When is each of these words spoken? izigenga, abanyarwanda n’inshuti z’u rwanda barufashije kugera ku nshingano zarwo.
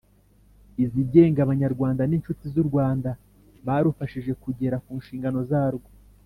izigenga, 0.83 1.39
abanyarwanda 1.43 2.01
n’inshuti 2.05 2.43
z’u 2.53 2.65
rwanda 2.69 3.09
barufashije 3.65 4.31
kugera 4.43 4.75
ku 4.83 4.91
nshingano 5.01 5.39
zarwo. 5.51 5.89